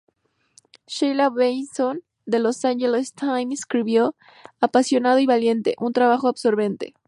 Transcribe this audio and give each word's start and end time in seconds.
Sheila 0.87 1.29
Benson 1.29 2.01
de 2.25 2.39
"Los 2.39 2.65
Angeles 2.65 3.13
Times" 3.13 3.59
escribió: 3.59 4.15
""apasionado 4.59 5.19
y 5.19 5.27
valiente, 5.27 5.75
un 5.77 5.93
trabajo 5.93 6.27
absorbente". 6.27 6.95